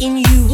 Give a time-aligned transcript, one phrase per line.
[0.00, 0.45] in you.